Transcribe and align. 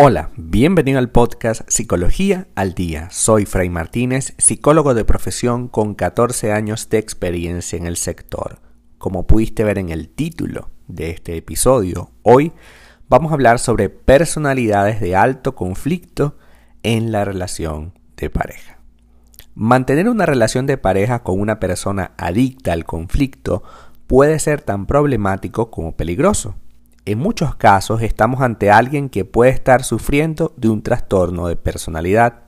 Hola, 0.00 0.30
bienvenido 0.36 1.00
al 1.00 1.10
podcast 1.10 1.62
Psicología 1.66 2.46
al 2.54 2.74
Día. 2.74 3.08
Soy 3.10 3.46
Fray 3.46 3.68
Martínez, 3.68 4.32
psicólogo 4.38 4.94
de 4.94 5.04
profesión 5.04 5.66
con 5.66 5.96
14 5.96 6.52
años 6.52 6.88
de 6.88 6.98
experiencia 6.98 7.76
en 7.76 7.84
el 7.84 7.96
sector. 7.96 8.60
Como 8.98 9.26
pudiste 9.26 9.64
ver 9.64 9.76
en 9.76 9.88
el 9.88 10.08
título 10.08 10.70
de 10.86 11.10
este 11.10 11.36
episodio, 11.36 12.12
hoy 12.22 12.52
vamos 13.08 13.32
a 13.32 13.34
hablar 13.34 13.58
sobre 13.58 13.90
personalidades 13.90 15.00
de 15.00 15.16
alto 15.16 15.56
conflicto 15.56 16.36
en 16.84 17.10
la 17.10 17.24
relación 17.24 17.98
de 18.16 18.30
pareja. 18.30 18.78
Mantener 19.56 20.08
una 20.08 20.26
relación 20.26 20.66
de 20.66 20.78
pareja 20.78 21.24
con 21.24 21.40
una 21.40 21.58
persona 21.58 22.12
adicta 22.18 22.72
al 22.72 22.84
conflicto 22.84 23.64
puede 24.06 24.38
ser 24.38 24.60
tan 24.60 24.86
problemático 24.86 25.72
como 25.72 25.96
peligroso 25.96 26.54
en 27.12 27.18
muchos 27.18 27.56
casos 27.56 28.02
estamos 28.02 28.42
ante 28.42 28.70
alguien 28.70 29.08
que 29.08 29.24
puede 29.24 29.50
estar 29.50 29.82
sufriendo 29.82 30.52
de 30.58 30.68
un 30.68 30.82
trastorno 30.82 31.46
de 31.48 31.56
personalidad. 31.56 32.42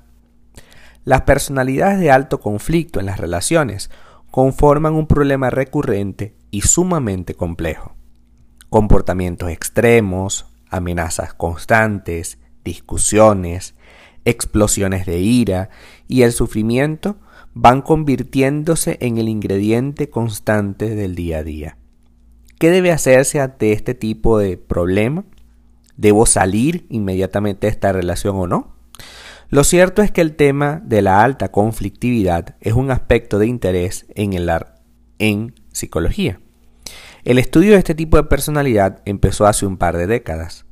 Las 1.03 1.23
personalidades 1.23 1.99
de 1.99 2.11
alto 2.11 2.41
conflicto 2.41 3.01
en 3.01 3.07
las 3.07 3.19
relaciones 3.19 3.91
conforman 4.31 4.95
un 4.97 5.07
problema 5.07 5.49
recurrente 5.49 6.37
y 6.51 6.61
sumamente 6.61 7.35
complejo. 7.35 7.97
Comportamientos 8.69 9.49
extremos, 9.49 10.53
amenazas 10.69 11.33
constantes, 11.33 12.39
discusiones, 12.63 13.75
explosiones 14.27 15.07
de 15.07 15.21
ira 15.21 15.71
y 16.07 16.21
el 16.21 16.33
sufrimiento 16.33 17.17
van 17.55 17.81
convirtiéndose 17.81 18.99
en 19.01 19.17
el 19.17 19.31
ingrediente 19.31 20.11
constante 20.11 20.95
del 20.95 21.15
día 21.15 21.39
a 21.39 21.45
día. 21.45 21.79
¿Qué 22.61 22.71
debe 22.71 22.93
hacerse 22.93 23.41
ante 23.41 23.73
este 23.73 23.95
tipo 23.95 24.39
de 24.39 24.59
problema? 24.59 25.25
¿Debo 25.97 26.27
salir 26.27 26.85
inmediatamente 26.91 27.67
de 27.67 27.71
esta 27.71 27.91
relación 27.91 28.37
o 28.37 28.47
no? 28.47 28.77
Lo 29.49 29.65
cierto 29.65 30.03
es 30.03 30.11
que 30.11 30.21
el 30.21 30.37
tema 30.37 30.83
de 30.85 31.01
la 31.01 31.25
alta 31.25 31.51
conflictividad 31.51 32.57
es 32.61 32.75
un 32.75 32.91
aspecto 32.91 33.39
de 33.39 33.47
interés 33.47 34.05
en, 34.15 34.35
el, 34.35 34.51
en 35.19 35.55
psicología. 35.73 36.39
El 37.25 37.39
estudio 37.39 37.73
de 37.73 37.79
este 37.79 37.95
tipo 37.95 38.19
de 38.19 38.25
personalidad 38.25 39.01
empezó 39.07 39.47
hace 39.47 39.65
un 39.65 39.79
par 39.79 39.97
de 39.97 40.07
décadas 40.07 40.67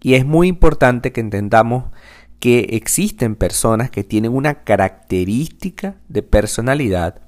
y 0.00 0.14
es 0.14 0.24
muy 0.24 0.48
importante 0.48 1.12
que 1.12 1.20
entendamos 1.20 1.92
que 2.40 2.68
existen 2.70 3.36
personas 3.36 3.90
que 3.90 4.02
tienen 4.02 4.32
una 4.32 4.64
característica 4.64 5.96
de 6.08 6.22
personalidad 6.22 7.20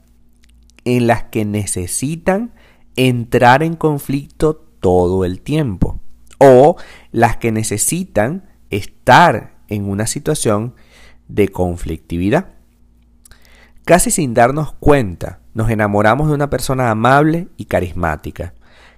en 0.86 1.06
las 1.06 1.24
que 1.24 1.44
necesitan 1.44 2.54
entrar 2.96 3.62
en 3.62 3.74
conflicto 3.74 4.56
todo 4.80 5.24
el 5.24 5.40
tiempo 5.40 6.00
o 6.38 6.76
las 7.12 7.36
que 7.36 7.52
necesitan 7.52 8.48
estar 8.70 9.56
en 9.68 9.88
una 9.88 10.06
situación 10.06 10.74
de 11.28 11.48
conflictividad. 11.48 12.48
Casi 13.84 14.10
sin 14.10 14.34
darnos 14.34 14.72
cuenta, 14.72 15.40
nos 15.54 15.70
enamoramos 15.70 16.28
de 16.28 16.34
una 16.34 16.50
persona 16.50 16.90
amable 16.90 17.48
y 17.56 17.66
carismática, 17.66 18.54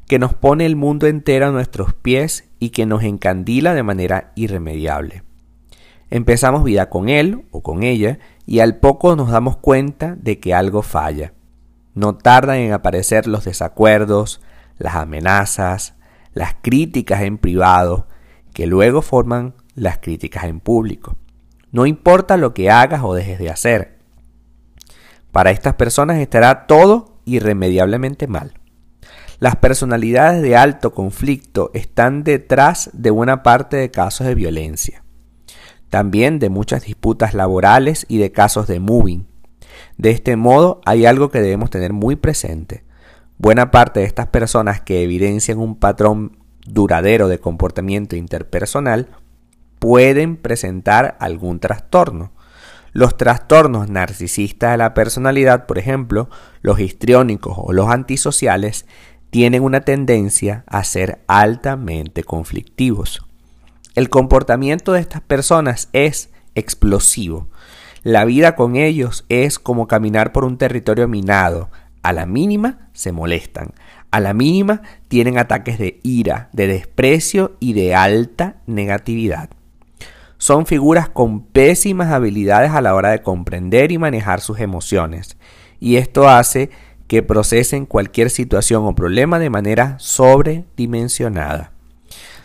que 0.07 0.19
nos 0.19 0.33
pone 0.35 0.65
el 0.65 0.77
mundo 0.77 1.07
entero 1.07 1.47
a 1.47 1.51
nuestros 1.51 1.93
pies 1.93 2.49
y 2.59 2.71
que 2.71 2.87
nos 2.87 3.03
encandila 3.03 3.75
de 3.75 3.83
manera 3.83 4.33
irremediable. 4.35 5.23
Empezamos 6.11 6.65
vida 6.65 6.89
con 6.89 7.11
él 7.11 7.45
o 7.51 7.63
con 7.63 7.83
ella 7.83 8.19
y 8.47 8.61
al 8.61 8.77
poco 8.77 9.15
nos 9.15 9.31
damos 9.31 9.59
cuenta 9.59 10.17
de 10.17 10.41
que 10.41 10.55
algo 10.55 10.81
falla 10.81 11.35
no 11.99 12.17
tardan 12.17 12.59
en 12.59 12.73
aparecer 12.73 13.27
los 13.27 13.45
desacuerdos, 13.45 14.41
las 14.79 14.95
amenazas, 14.95 15.95
las 16.33 16.55
críticas 16.63 17.23
en 17.23 17.39
privado, 17.39 18.07
que 18.55 18.69
luego 18.69 19.03
forman 19.03 19.55
las 19.75 19.99
críticas 19.99 20.45
en 20.45 20.61
público. 20.61 21.17
No 21.73 21.87
importa 21.87 22.37
lo 22.37 22.55
que 22.55 22.71
hagas 22.71 23.03
o 23.03 23.15
dejes 23.15 23.41
de 23.41 23.51
hacer. 23.51 23.99
Para 25.33 25.51
estas 25.51 25.75
personas 25.75 26.19
estará 26.19 26.67
todo 26.67 27.19
irremediablemente 27.25 28.29
mal. 28.29 28.55
Las 29.41 29.57
personalidades 29.57 30.41
de 30.41 30.57
alto 30.57 30.93
conflicto 30.93 31.73
están 31.75 32.23
detrás 32.23 32.91
de 32.93 33.11
buena 33.11 33.43
parte 33.43 33.77
de 33.77 33.91
casos 33.91 34.29
de 34.29 34.37
violencia, 34.37 35.03
también 35.91 36.39
de 36.39 36.49
muchas 36.49 36.85
disputas 36.85 37.35
laborales 37.35 38.07
y 38.09 38.19
de 38.19 38.31
casos 38.31 38.69
de 38.69 38.79
moving, 38.79 39.27
de 39.97 40.11
este 40.11 40.37
modo, 40.37 40.81
hay 40.85 41.07
algo 41.07 41.31
que 41.31 41.41
debemos 41.41 41.71
tener 41.71 41.93
muy 41.93 42.17
presente. 42.17 42.85
Buena 43.39 43.71
parte 43.71 44.01
de 44.01 44.07
estas 44.07 44.27
personas 44.27 44.81
que 44.81 45.03
evidencian 45.03 45.59
un 45.59 45.77
patrón 45.77 46.39
duradero 46.67 47.29
de 47.29 47.39
comportamiento 47.39 48.17
interpersonal 48.17 49.09
pueden 49.79 50.37
presentar 50.37 51.17
algún 51.21 51.61
trastorno. 51.61 52.33
Los 52.93 53.17
trastornos 53.17 53.89
narcisistas 53.89 54.73
de 54.73 54.79
la 54.79 54.95
personalidad, 54.95 55.67
por 55.67 55.79
ejemplo, 55.79 56.31
los 56.63 56.81
histriónicos 56.81 57.55
o 57.57 57.73
los 57.73 57.89
antisociales, 57.91 58.87
tienen 59.31 59.63
una 59.63 59.83
tendencia 59.83 60.65
a 60.67 60.83
ser 60.85 61.21
altamente 61.27 62.25
conflictivos. 62.25 63.23
El 63.95 64.09
comportamiento 64.09 64.93
de 64.93 65.01
estas 65.01 65.21
personas 65.21 65.89
es 65.93 66.31
explosivo. 66.55 67.49
La 68.03 68.25
vida 68.25 68.55
con 68.55 68.77
ellos 68.77 69.25
es 69.29 69.59
como 69.59 69.89
caminar 69.89 70.33
por 70.33 70.45
un 70.45 70.59
territorio 70.59 71.09
minado. 71.09 71.71
A 72.03 72.13
la 72.13 72.27
mínima 72.27 72.89
se 72.93 73.13
molestan. 73.13 73.73
A 74.11 74.21
la 74.21 74.33
mínima 74.33 74.83
tienen 75.09 75.39
ataques 75.39 75.79
de 75.79 76.01
ira, 76.03 76.49
de 76.53 76.67
desprecio 76.67 77.57
y 77.61 77.73
de 77.73 77.95
alta 77.95 78.57
negatividad. 78.67 79.51
Son 80.39 80.67
figuras 80.67 81.09
con 81.09 81.43
pésimas 81.43 82.13
habilidades 82.13 82.71
a 82.71 82.81
la 82.81 82.95
hora 82.95 83.11
de 83.11 83.23
comprender 83.23 83.91
y 83.91 83.99
manejar 83.99 84.41
sus 84.41 84.61
emociones. 84.61 85.37
Y 85.81 85.97
esto 85.97 86.29
hace 86.29 86.71
que 87.09 87.23
procesen 87.23 87.87
cualquier 87.87 88.31
situación 88.31 88.85
o 88.85 88.95
problema 88.95 89.39
de 89.39 89.51
manera 89.51 89.97
sobredimensionada. 89.99 91.73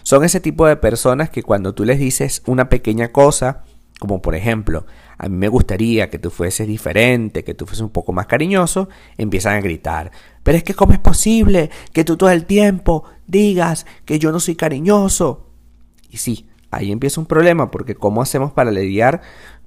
Son 0.02 0.24
ese 0.24 0.40
tipo 0.40 0.66
de 0.66 0.76
personas 0.76 1.30
que 1.30 1.44
cuando 1.44 1.74
tú 1.74 1.86
les 1.86 2.00
dices 2.00 2.42
una 2.46 2.68
pequeña 2.68 3.10
cosa, 3.10 3.64
como 4.04 4.22
por 4.22 4.36
ejemplo, 4.36 4.86
a 5.18 5.30
mí 5.30 5.38
me 5.38 5.48
gustaría 5.48 6.10
que 6.10 6.20
tú 6.20 6.30
fueses 6.30 6.68
diferente, 6.68 7.46
que 7.46 7.54
tú 7.54 7.66
fueses 7.66 7.84
un 7.84 7.90
poco 7.90 8.12
más 8.12 8.28
cariñoso, 8.28 8.90
empiezan 9.18 9.56
a 9.56 9.62
gritar. 9.62 10.12
Pero 10.44 10.58
es 10.58 10.64
que 10.66 10.74
¿cómo 10.74 10.92
es 10.92 11.00
posible 11.00 11.70
que 11.94 12.04
tú 12.04 12.18
todo 12.18 12.30
el 12.30 12.44
tiempo 12.44 13.06
digas 13.28 13.86
que 14.04 14.20
yo 14.20 14.34
no 14.34 14.42
soy 14.42 14.58
cariñoso? 14.58 15.48
Y 16.10 16.18
sí, 16.18 16.50
ahí 16.70 16.92
empieza 16.92 17.22
un 17.22 17.28
problema, 17.28 17.72
porque 17.72 17.96
¿cómo 17.96 18.22
hacemos 18.22 18.52
para 18.52 18.72
lidiar 18.72 19.22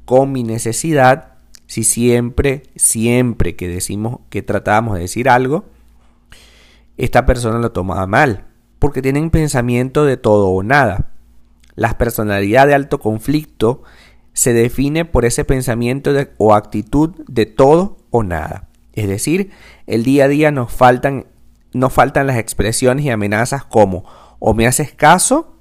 con 0.05 0.33
mi 0.33 0.43
necesidad 0.43 1.39
si 1.67 1.83
siempre, 1.83 2.65
siempre 2.77 3.57
que 3.57 3.69
decimos 3.69 4.19
que 4.29 4.43
tratamos 4.43 4.97
de 4.97 5.01
decir 5.01 5.31
algo, 5.31 5.65
esta 6.99 7.25
persona 7.25 7.59
lo 7.59 7.73
toma 7.73 8.07
mal? 8.07 8.45
Porque 8.81 9.01
tienen 9.01 9.31
pensamiento 9.31 10.05
de 10.05 10.19
todo 10.19 10.51
o 10.51 10.63
nada. 10.63 11.09
Las 11.75 11.95
personalidades 11.95 12.69
de 12.69 12.75
alto 12.75 13.01
conflicto 13.01 13.83
se 14.37 14.53
define 14.53 15.07
por 15.07 15.25
ese 15.25 15.47
pensamiento 15.47 16.11
o 16.37 16.55
actitud 16.55 17.15
de 17.27 17.47
todo 17.47 17.97
o 18.11 18.23
nada. 18.23 18.69
Es 18.93 19.09
decir, 19.09 19.51
el 19.87 20.05
día 20.05 20.27
a 20.27 20.29
día 20.29 20.51
nos 20.51 20.71
faltan, 20.71 21.27
nos 21.73 21.95
faltan 21.95 22.27
las 22.27 22.37
expresiones 22.37 23.07
y 23.07 23.11
amenazas 23.11 23.65
como 23.65 24.05
o 24.39 24.53
me 24.53 24.67
haces 24.67 24.93
caso 24.93 25.57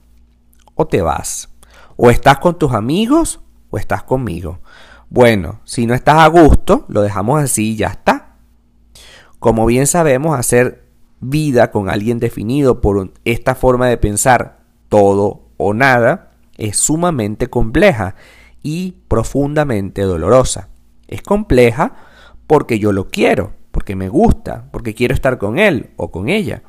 o 0.75 0.87
te 0.87 1.01
vas. 1.01 1.47
O 1.95 2.09
estás 2.09 2.39
con 2.39 2.59
tus 2.59 2.73
amigos 2.73 3.39
o 3.69 3.77
estás 3.77 4.03
conmigo. 4.03 4.59
Bueno, 5.09 5.61
si 5.63 5.85
no 5.85 5.93
estás 5.93 6.17
a 6.17 6.27
gusto, 6.27 6.83
lo 6.89 7.01
dejamos 7.01 7.41
así 7.41 7.71
y 7.71 7.75
ya 7.77 7.87
está. 7.87 8.35
Como 9.39 9.65
bien 9.65 9.87
sabemos, 9.87 10.37
hacer 10.37 10.83
vida 11.21 11.71
con 11.71 11.89
alguien 11.89 12.19
definido 12.19 12.81
por 12.81 13.13
esta 13.23 13.55
forma 13.55 13.87
de 13.87 13.95
pensar 13.97 14.59
todo 14.89 15.43
o 15.55 15.73
nada 15.73 16.31
es 16.57 16.75
sumamente 16.75 17.49
compleja 17.49 18.15
y 18.65 18.93
profundamente 19.07 20.01
dolorosa. 20.01 20.69
Es 21.07 21.21
compleja 21.21 21.93
porque 22.47 22.79
yo 22.79 22.91
lo 22.93 23.09
quiero, 23.09 23.53
porque 23.69 23.95
me 23.95 24.09
gusta, 24.09 24.69
porque 24.71 24.95
quiero 24.95 25.13
estar 25.13 25.37
con 25.37 25.59
él 25.59 25.91
o 25.97 26.09
con 26.09 26.29
ella. 26.29 26.63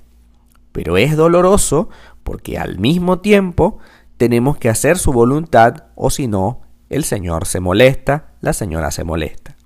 Pero 0.72 0.98
es 0.98 1.16
doloroso 1.16 1.88
porque 2.22 2.58
al 2.58 2.78
mismo 2.78 3.20
tiempo 3.20 3.78
tenemos 4.18 4.58
que 4.58 4.68
hacer 4.68 4.98
su 4.98 5.10
voluntad 5.10 5.84
o 5.94 6.10
si 6.10 6.28
no, 6.28 6.60
el 6.90 7.02
Señor 7.02 7.46
se 7.46 7.60
molesta, 7.60 8.34
la 8.42 8.52
señora 8.52 8.90
se 8.90 9.02
molesta. 9.02 9.56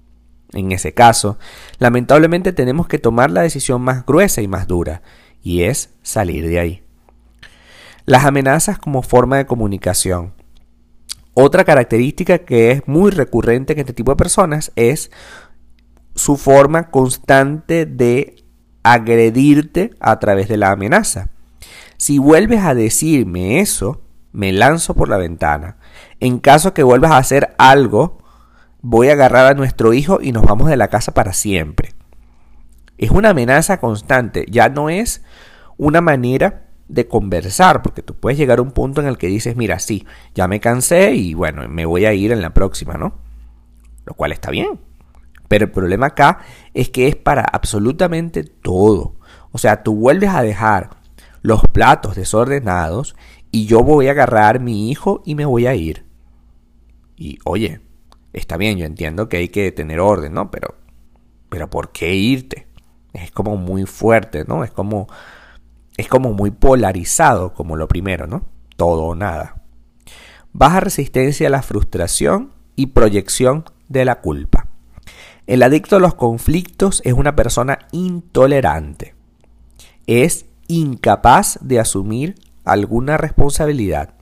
En 0.53 0.71
ese 0.71 0.94
caso, 0.94 1.37
lamentablemente 1.81 2.53
tenemos 2.53 2.87
que 2.87 3.00
tomar 3.00 3.32
la 3.32 3.43
decisión 3.43 3.82
más 3.82 4.06
gruesa 4.06 4.41
y 4.41 4.47
más 4.47 4.69
dura, 4.69 5.03
y 5.43 5.62
es 5.62 5.91
salir 6.03 6.47
de 6.47 6.61
ahí. 6.61 6.82
Las 8.05 8.25
amenazas 8.25 8.79
como 8.79 9.03
forma 9.03 9.37
de 9.37 9.47
comunicación. 9.47 10.40
Otra 11.35 11.65
característica 11.65 12.38
que 12.38 12.73
es 12.73 12.88
muy 12.88 13.11
recurrente 13.11 13.73
en 13.73 13.79
este 13.79 13.93
tipo 13.93 14.12
de 14.12 14.17
personas 14.17 14.73
es 14.77 15.11
su 16.15 16.37
forma 16.37 16.91
constante 16.91 17.87
de 17.87 18.44
agredirte 18.82 19.91
a 20.00 20.19
través 20.19 20.49
de 20.49 20.56
la 20.56 20.71
amenaza. 20.71 21.29
Si 21.97 22.19
vuelves 22.19 22.65
a 22.65 22.75
decirme 22.75 23.61
eso, 23.61 24.03
me 24.32 24.53
lanzo 24.53 24.94
por 24.94 25.09
la 25.09 25.19
ventana. 25.19 25.77
En 26.19 26.38
caso 26.38 26.75
que 26.75 26.82
vuelvas 26.82 27.12
a 27.12 27.19
hacer 27.19 27.55
algo, 27.59 28.19
voy 28.81 29.09
a 29.09 29.12
agarrar 29.12 29.47
a 29.47 29.55
nuestro 29.55 29.93
hijo 29.93 30.19
y 30.21 30.32
nos 30.32 30.44
vamos 30.44 30.69
de 30.69 30.77
la 30.77 30.88
casa 30.88 31.12
para 31.12 31.32
siempre. 31.32 31.94
Es 32.99 33.11
una 33.11 33.31
amenaza 33.31 33.81
constante, 33.81 34.47
ya 34.50 34.69
no 34.69 34.91
es 34.91 35.23
una 35.77 36.00
manera 36.00 36.69
de 36.91 37.07
conversar, 37.07 37.83
porque 37.83 38.03
tú 38.03 38.15
puedes 38.15 38.39
llegar 38.39 38.59
a 38.59 38.63
un 38.63 38.73
punto 38.73 39.01
en 39.01 39.07
el 39.07 39.17
que 39.17 39.29
dices, 39.29 39.57
mira, 39.57 39.79
sí, 39.79 40.07
ya 40.35 40.49
me 40.49 40.61
cansé 40.61 41.15
y 41.15 41.35
bueno, 41.35 41.67
me 41.69 41.87
voy 41.87 42.05
a 42.05 42.13
ir 42.13 42.33
en 42.33 42.43
la 42.43 42.53
próxima, 42.53 42.95
¿no? 42.95 43.15
Lo 44.05 44.15
cual 44.15 44.33
está 44.33 44.51
bien. 44.51 44.81
Pero 45.49 45.67
el 45.67 45.71
problema 45.71 46.07
acá 46.07 46.41
es 46.75 46.91
que 46.91 47.09
es 47.09 47.17
para 47.17 47.43
absolutamente 47.43 48.45
todo. 48.45 49.17
O 49.53 49.59
sea, 49.59 49.83
tú 49.83 49.95
vuelves 49.95 50.31
a 50.31 50.43
dejar 50.43 50.91
los 51.43 51.63
platos 51.73 52.17
desordenados 52.17 53.17
y 53.51 53.67
yo 53.67 53.83
voy 53.83 54.09
a 54.09 54.13
agarrar 54.13 54.61
mi 54.61 54.91
hijo 54.91 55.23
y 55.25 55.35
me 55.35 55.45
voy 55.45 55.67
a 55.67 55.75
ir. 55.75 56.05
Y 57.17 57.39
oye, 57.45 57.81
está 58.33 58.57
bien, 58.57 58.79
yo 58.79 58.87
entiendo 58.87 59.29
que 59.29 59.39
hay 59.39 59.49
que 59.49 59.71
tener 59.73 60.01
orden, 60.01 60.35
¿no? 60.35 60.51
Pero, 60.51 60.75
pero 61.49 61.71
¿por 61.71 61.93
qué 61.93 62.15
irte? 62.15 62.67
Es 63.13 63.31
como 63.31 63.57
muy 63.57 63.87
fuerte, 63.87 64.45
¿no? 64.47 64.63
Es 64.65 64.71
como 64.71 65.09
es 66.00 66.08
como 66.08 66.32
muy 66.32 66.50
polarizado 66.50 67.55
como 67.55 67.76
lo 67.76 67.87
primero, 67.87 68.26
¿no? 68.26 68.44
Todo 68.76 69.05
o 69.05 69.14
nada. 69.14 69.62
Baja 70.52 70.81
resistencia 70.81 71.47
a 71.47 71.50
la 71.50 71.62
frustración 71.62 72.52
y 72.75 72.87
proyección 72.87 73.64
de 73.88 74.05
la 74.05 74.20
culpa. 74.20 74.69
El 75.47 75.62
adicto 75.62 75.97
a 75.97 76.00
los 76.00 76.14
conflictos 76.14 77.02
es 77.05 77.12
una 77.12 77.37
persona 77.37 77.81
intolerante. 77.93 79.14
Es 80.06 80.47
incapaz 80.69 81.58
de 81.61 81.81
asumir 81.81 82.37
alguna 82.64 83.17
responsabilidad. 83.17 84.14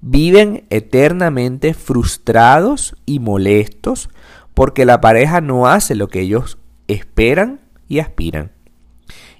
Viven 0.00 0.66
eternamente 0.70 1.74
frustrados 1.74 2.96
y 3.06 3.18
molestos 3.20 4.10
porque 4.52 4.84
la 4.84 5.00
pareja 5.00 5.40
no 5.40 5.66
hace 5.66 5.94
lo 5.94 6.08
que 6.08 6.20
ellos 6.20 6.58
esperan 6.86 7.60
y 7.88 8.00
aspiran. 8.00 8.52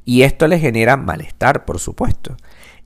Y 0.04 0.22
esto 0.22 0.46
le 0.46 0.58
genera 0.58 0.96
malestar, 0.96 1.64
por 1.64 1.78
supuesto. 1.78 2.36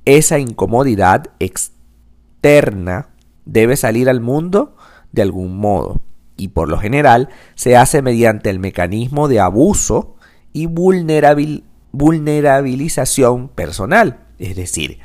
Esa 0.04 0.38
incomodidad 0.38 1.30
externa 1.38 3.08
debe 3.44 3.76
salir 3.76 4.08
al 4.08 4.20
mundo 4.20 4.76
de 5.12 5.22
algún 5.22 5.56
modo. 5.56 6.00
Y 6.36 6.48
por 6.48 6.68
lo 6.68 6.78
general 6.78 7.30
se 7.54 7.76
hace 7.76 8.02
mediante 8.02 8.50
el 8.50 8.58
mecanismo 8.60 9.26
de 9.26 9.40
abuso 9.40 10.14
y 10.52 10.66
vulnerabilización 10.66 13.48
personal. 13.48 14.20
Es 14.38 14.54
decir, 14.54 15.00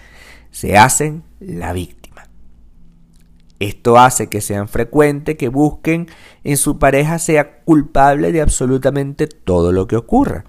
se 0.52 0.78
hacen 0.78 1.24
la 1.40 1.74
víctima. 1.74 2.28
Esto 3.60 3.98
hace 3.98 4.28
que 4.28 4.42
sean 4.42 4.68
frecuentes 4.68 5.38
que 5.38 5.48
busquen 5.48 6.08
en 6.44 6.58
su 6.58 6.78
pareja 6.78 7.18
sea 7.18 7.64
culpable 7.64 8.32
de 8.32 8.42
absolutamente 8.42 9.26
todo 9.26 9.72
lo 9.72 9.88
que 9.88 9.96
ocurra. 9.96 10.46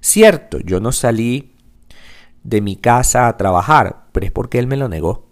Cierto, 0.00 0.58
yo 0.60 0.80
no 0.80 0.92
salí 0.92 1.54
de 2.42 2.60
mi 2.60 2.76
casa 2.76 3.28
a 3.28 3.36
trabajar, 3.36 4.06
pero 4.12 4.26
es 4.26 4.32
porque 4.32 4.58
él 4.58 4.66
me 4.66 4.76
lo 4.76 4.88
negó. 4.88 5.28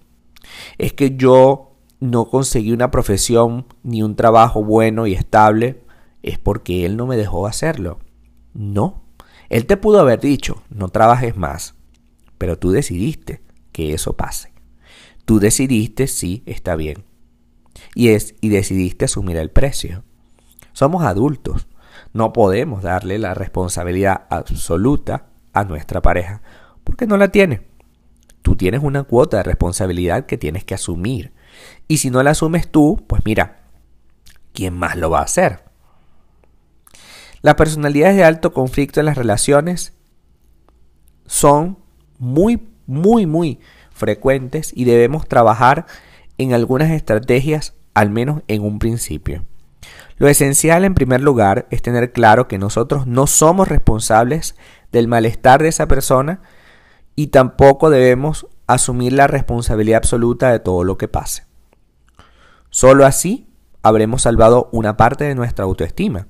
Es 0.76 0.92
que 0.92 1.16
yo 1.16 1.76
no 2.00 2.28
conseguí 2.28 2.72
una 2.72 2.90
profesión 2.90 3.66
ni 3.82 4.02
un 4.02 4.14
trabajo 4.14 4.62
bueno 4.62 5.06
y 5.06 5.14
estable, 5.14 5.82
es 6.22 6.38
porque 6.38 6.84
él 6.84 6.96
no 6.96 7.06
me 7.06 7.16
dejó 7.16 7.46
hacerlo. 7.46 7.98
No. 8.54 9.02
Él 9.48 9.66
te 9.66 9.76
pudo 9.76 10.00
haber 10.00 10.20
dicho, 10.20 10.62
no 10.68 10.88
trabajes 10.88 11.36
más, 11.36 11.74
pero 12.36 12.58
tú 12.58 12.70
decidiste 12.70 13.40
que 13.72 13.94
eso 13.94 14.14
pase. 14.14 14.52
Tú 15.24 15.40
decidiste, 15.40 16.06
sí, 16.06 16.42
está 16.46 16.76
bien. 16.76 17.04
Y 17.94 18.08
es 18.08 18.34
y 18.40 18.48
decidiste 18.48 19.06
asumir 19.06 19.36
el 19.36 19.50
precio. 19.50 20.04
Somos 20.72 21.02
adultos. 21.04 21.66
No 22.12 22.32
podemos 22.32 22.82
darle 22.82 23.18
la 23.18 23.34
responsabilidad 23.34 24.26
absoluta 24.30 25.26
a 25.52 25.64
nuestra 25.64 26.02
pareja, 26.02 26.42
porque 26.84 27.06
no 27.06 27.16
la 27.16 27.28
tiene. 27.28 27.66
Tú 28.42 28.56
tienes 28.56 28.82
una 28.82 29.04
cuota 29.04 29.38
de 29.38 29.42
responsabilidad 29.42 30.26
que 30.26 30.38
tienes 30.38 30.64
que 30.64 30.74
asumir. 30.74 31.32
Y 31.86 31.98
si 31.98 32.10
no 32.10 32.22
la 32.22 32.30
asumes 32.30 32.70
tú, 32.70 33.04
pues 33.06 33.22
mira, 33.24 33.60
¿quién 34.52 34.74
más 34.74 34.96
lo 34.96 35.10
va 35.10 35.20
a 35.20 35.24
hacer? 35.24 35.64
Las 37.42 37.54
personalidades 37.54 38.16
de 38.16 38.24
alto 38.24 38.52
conflicto 38.52 39.00
en 39.00 39.06
las 39.06 39.16
relaciones 39.16 39.92
son 41.26 41.78
muy, 42.18 42.68
muy, 42.86 43.26
muy 43.26 43.60
frecuentes 43.92 44.72
y 44.74 44.84
debemos 44.84 45.28
trabajar 45.28 45.86
en 46.38 46.54
algunas 46.54 46.90
estrategias, 46.90 47.74
al 47.94 48.10
menos 48.10 48.42
en 48.48 48.62
un 48.62 48.78
principio. 48.78 49.44
Lo 50.18 50.26
esencial 50.26 50.84
en 50.84 50.94
primer 50.94 51.20
lugar 51.20 51.66
es 51.70 51.80
tener 51.80 52.12
claro 52.12 52.48
que 52.48 52.58
nosotros 52.58 53.06
no 53.06 53.28
somos 53.28 53.68
responsables 53.68 54.56
del 54.90 55.06
malestar 55.06 55.62
de 55.62 55.68
esa 55.68 55.86
persona 55.86 56.40
y 57.14 57.28
tampoco 57.28 57.88
debemos 57.88 58.48
asumir 58.66 59.12
la 59.12 59.28
responsabilidad 59.28 59.98
absoluta 59.98 60.50
de 60.50 60.58
todo 60.58 60.82
lo 60.82 60.98
que 60.98 61.06
pase. 61.06 61.44
Solo 62.70 63.06
así 63.06 63.46
habremos 63.82 64.22
salvado 64.22 64.68
una 64.72 64.96
parte 64.96 65.22
de 65.22 65.36
nuestra 65.36 65.64
autoestima, 65.64 66.26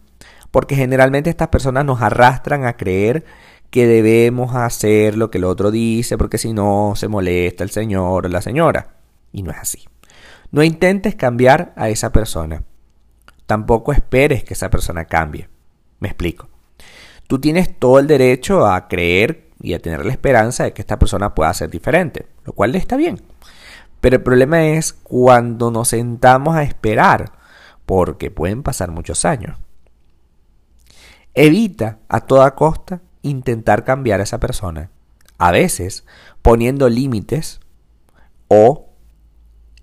porque 0.50 0.76
generalmente 0.76 1.30
estas 1.30 1.48
personas 1.48 1.86
nos 1.86 2.02
arrastran 2.02 2.66
a 2.66 2.76
creer 2.76 3.24
que 3.70 3.86
debemos 3.86 4.54
hacer 4.54 5.16
lo 5.16 5.30
que 5.30 5.38
el 5.38 5.44
otro 5.44 5.70
dice, 5.70 6.18
porque 6.18 6.38
si 6.38 6.52
no 6.52 6.92
se 6.94 7.08
molesta 7.08 7.64
el 7.64 7.70
señor 7.70 8.26
o 8.26 8.28
la 8.28 8.42
señora. 8.42 8.96
Y 9.32 9.42
no 9.42 9.50
es 9.50 9.58
así. 9.58 9.84
No 10.50 10.62
intentes 10.62 11.14
cambiar 11.14 11.72
a 11.76 11.90
esa 11.90 12.12
persona 12.12 12.64
tampoco 13.48 13.94
esperes 13.94 14.44
que 14.44 14.52
esa 14.52 14.68
persona 14.68 15.06
cambie. 15.06 15.48
Me 16.00 16.08
explico. 16.08 16.50
Tú 17.26 17.40
tienes 17.40 17.78
todo 17.78 17.98
el 17.98 18.06
derecho 18.06 18.66
a 18.66 18.88
creer 18.88 19.48
y 19.62 19.72
a 19.72 19.78
tener 19.78 20.04
la 20.04 20.12
esperanza 20.12 20.64
de 20.64 20.74
que 20.74 20.82
esta 20.82 20.98
persona 20.98 21.34
pueda 21.34 21.54
ser 21.54 21.70
diferente, 21.70 22.26
lo 22.44 22.52
cual 22.52 22.74
está 22.74 22.98
bien. 22.98 23.22
Pero 24.02 24.16
el 24.16 24.22
problema 24.22 24.66
es 24.66 24.92
cuando 24.92 25.70
nos 25.70 25.88
sentamos 25.88 26.56
a 26.56 26.62
esperar, 26.62 27.32
porque 27.86 28.30
pueden 28.30 28.62
pasar 28.62 28.90
muchos 28.90 29.24
años. 29.24 29.58
Evita 31.32 32.00
a 32.10 32.20
toda 32.20 32.54
costa 32.54 33.00
intentar 33.22 33.82
cambiar 33.82 34.20
a 34.20 34.24
esa 34.24 34.38
persona. 34.38 34.90
A 35.38 35.52
veces 35.52 36.04
poniendo 36.42 36.90
límites 36.90 37.60
o 38.48 38.90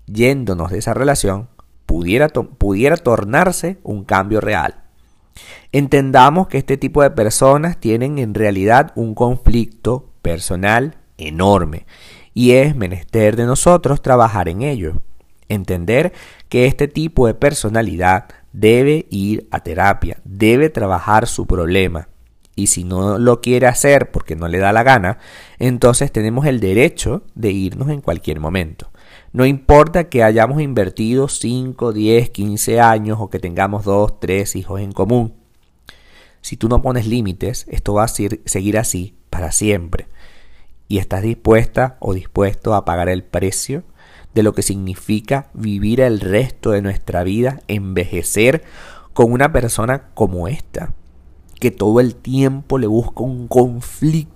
yéndonos 0.06 0.70
de 0.70 0.78
esa 0.78 0.94
relación 0.94 1.48
pudiera, 1.86 2.28
pudiera 2.28 2.96
tornarse 2.96 3.78
un 3.82 4.04
cambio 4.04 4.40
real. 4.40 4.82
Entendamos 5.72 6.48
que 6.48 6.58
este 6.58 6.76
tipo 6.76 7.02
de 7.02 7.10
personas 7.10 7.78
tienen 7.78 8.18
en 8.18 8.34
realidad 8.34 8.92
un 8.94 9.14
conflicto 9.14 10.10
personal 10.22 10.96
enorme 11.18 11.86
y 12.34 12.52
es 12.52 12.76
menester 12.76 13.36
de 13.36 13.46
nosotros 13.46 14.02
trabajar 14.02 14.48
en 14.48 14.62
ello. 14.62 15.00
Entender 15.48 16.12
que 16.48 16.66
este 16.66 16.88
tipo 16.88 17.26
de 17.26 17.34
personalidad 17.34 18.26
debe 18.52 19.06
ir 19.10 19.46
a 19.50 19.60
terapia, 19.60 20.20
debe 20.24 20.70
trabajar 20.70 21.26
su 21.26 21.46
problema. 21.46 22.08
Y 22.54 22.68
si 22.68 22.84
no 22.84 23.18
lo 23.18 23.40
quiere 23.42 23.66
hacer 23.66 24.10
porque 24.10 24.34
no 24.34 24.48
le 24.48 24.58
da 24.58 24.72
la 24.72 24.82
gana, 24.82 25.18
entonces 25.58 26.10
tenemos 26.10 26.46
el 26.46 26.58
derecho 26.58 27.22
de 27.34 27.50
irnos 27.50 27.90
en 27.90 28.00
cualquier 28.00 28.40
momento. 28.40 28.90
No 29.36 29.44
importa 29.44 30.08
que 30.08 30.22
hayamos 30.22 30.62
invertido 30.62 31.28
5, 31.28 31.92
10, 31.92 32.30
15 32.30 32.80
años 32.80 33.18
o 33.20 33.28
que 33.28 33.38
tengamos 33.38 33.84
2, 33.84 34.18
3 34.18 34.56
hijos 34.56 34.80
en 34.80 34.92
común. 34.92 35.34
Si 36.40 36.56
tú 36.56 36.70
no 36.70 36.80
pones 36.80 37.06
límites, 37.06 37.66
esto 37.68 37.92
va 37.92 38.04
a 38.04 38.08
seguir 38.08 38.78
así 38.78 39.14
para 39.28 39.52
siempre. 39.52 40.08
Y 40.88 40.96
estás 40.96 41.20
dispuesta 41.20 41.98
o 42.00 42.14
dispuesto 42.14 42.74
a 42.74 42.86
pagar 42.86 43.10
el 43.10 43.24
precio 43.24 43.84
de 44.32 44.42
lo 44.42 44.54
que 44.54 44.62
significa 44.62 45.50
vivir 45.52 46.00
el 46.00 46.20
resto 46.20 46.70
de 46.70 46.80
nuestra 46.80 47.22
vida, 47.22 47.60
envejecer 47.68 48.64
con 49.12 49.30
una 49.30 49.52
persona 49.52 50.08
como 50.14 50.48
esta, 50.48 50.94
que 51.60 51.70
todo 51.70 52.00
el 52.00 52.14
tiempo 52.14 52.78
le 52.78 52.86
busca 52.86 53.22
un 53.22 53.48
conflicto 53.48 54.35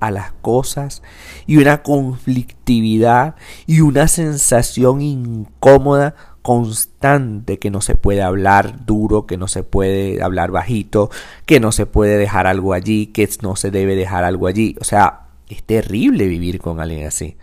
a 0.00 0.10
las 0.10 0.32
cosas 0.40 1.02
y 1.46 1.56
una 1.56 1.82
conflictividad 1.82 3.34
y 3.66 3.80
una 3.80 4.08
sensación 4.08 5.00
incómoda 5.00 6.14
constante 6.42 7.58
que 7.58 7.70
no 7.70 7.80
se 7.80 7.94
puede 7.94 8.22
hablar 8.22 8.86
duro, 8.86 9.26
que 9.26 9.36
no 9.36 9.48
se 9.48 9.62
puede 9.62 10.22
hablar 10.22 10.50
bajito, 10.50 11.10
que 11.44 11.60
no 11.60 11.72
se 11.72 11.84
puede 11.84 12.16
dejar 12.16 12.46
algo 12.46 12.72
allí, 12.72 13.08
que 13.08 13.28
no 13.42 13.56
se 13.56 13.70
debe 13.70 13.96
dejar 13.96 14.24
algo 14.24 14.46
allí. 14.46 14.76
O 14.80 14.84
sea, 14.84 15.26
es 15.48 15.62
terrible 15.62 16.26
vivir 16.26 16.60
con 16.60 16.80
alguien 16.80 17.06
así. 17.06 17.36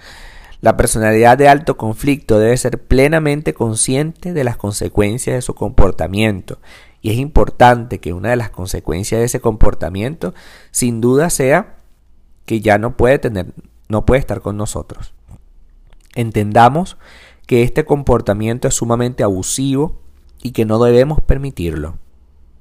La 0.61 0.77
personalidad 0.77 1.37
de 1.37 1.49
alto 1.49 1.77
conflicto 1.77 2.39
debe 2.39 2.57
ser 2.57 2.81
plenamente 2.81 3.53
consciente 3.53 4.33
de 4.33 4.43
las 4.43 4.57
consecuencias 4.57 5.35
de 5.35 5.41
su 5.43 5.53
comportamiento. 5.53 6.59
Y 7.01 7.11
es 7.11 7.17
importante 7.17 7.99
que 7.99 8.13
una 8.13 8.31
de 8.31 8.35
las 8.37 8.49
consecuencias 8.49 9.19
de 9.19 9.25
ese 9.25 9.39
comportamiento 9.39 10.33
sin 10.71 11.01
duda 11.01 11.29
sea 11.29 11.74
que 12.45 12.61
ya 12.61 12.77
no 12.77 12.97
puede 12.97 13.19
tener, 13.19 13.53
no 13.87 14.05
puede 14.05 14.19
estar 14.19 14.41
con 14.41 14.57
nosotros. 14.57 15.13
Entendamos 16.13 16.97
que 17.45 17.63
este 17.63 17.85
comportamiento 17.85 18.67
es 18.67 18.75
sumamente 18.75 19.23
abusivo 19.23 20.01
y 20.41 20.51
que 20.51 20.65
no 20.65 20.83
debemos 20.83 21.21
permitirlo. 21.21 21.97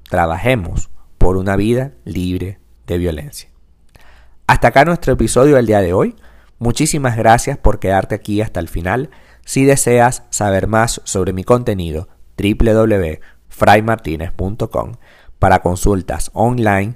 Trabajemos 0.09 0.89
por 1.17 1.37
una 1.37 1.55
vida 1.55 1.93
libre 2.03 2.59
de 2.85 2.97
violencia. 2.97 3.49
Hasta 4.47 4.67
acá 4.67 4.83
nuestro 4.85 5.13
episodio 5.13 5.55
del 5.55 5.65
día 5.65 5.81
de 5.81 5.93
hoy. 5.93 6.15
Muchísimas 6.59 7.17
gracias 7.17 7.57
por 7.57 7.79
quedarte 7.79 8.13
aquí 8.15 8.41
hasta 8.41 8.59
el 8.59 8.67
final. 8.69 9.09
Si 9.43 9.65
deseas 9.65 10.21
saber 10.29 10.67
más 10.67 11.01
sobre 11.03 11.33
mi 11.33 11.43
contenido, 11.43 12.07
www.fraymartinez.com. 12.37 14.91
Para 15.39 15.61
consultas 15.61 16.29
online, 16.33 16.95